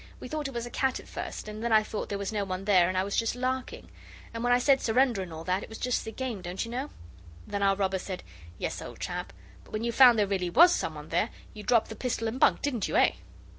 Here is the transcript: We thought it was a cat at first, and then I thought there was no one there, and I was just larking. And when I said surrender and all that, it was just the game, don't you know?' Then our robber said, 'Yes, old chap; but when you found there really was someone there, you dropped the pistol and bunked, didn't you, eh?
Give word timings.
We 0.19 0.27
thought 0.27 0.47
it 0.47 0.53
was 0.55 0.65
a 0.65 0.71
cat 0.71 0.99
at 0.99 1.07
first, 1.07 1.47
and 1.47 1.63
then 1.63 1.71
I 1.71 1.83
thought 1.83 2.09
there 2.09 2.17
was 2.17 2.31
no 2.33 2.43
one 2.43 2.65
there, 2.65 2.89
and 2.89 2.97
I 2.97 3.03
was 3.03 3.15
just 3.15 3.35
larking. 3.35 3.91
And 4.33 4.43
when 4.43 4.51
I 4.51 4.57
said 4.57 4.81
surrender 4.81 5.21
and 5.21 5.31
all 5.31 5.43
that, 5.43 5.61
it 5.61 5.69
was 5.69 5.77
just 5.77 6.05
the 6.05 6.11
game, 6.11 6.41
don't 6.41 6.65
you 6.65 6.71
know?' 6.71 6.89
Then 7.45 7.61
our 7.61 7.75
robber 7.75 7.99
said, 7.99 8.23
'Yes, 8.57 8.81
old 8.81 8.99
chap; 8.99 9.31
but 9.63 9.71
when 9.73 9.83
you 9.83 9.91
found 9.91 10.17
there 10.17 10.25
really 10.25 10.49
was 10.49 10.73
someone 10.73 11.09
there, 11.09 11.29
you 11.53 11.61
dropped 11.61 11.89
the 11.89 11.95
pistol 11.95 12.27
and 12.27 12.39
bunked, 12.39 12.63
didn't 12.63 12.87
you, 12.87 12.95
eh? 12.95 13.11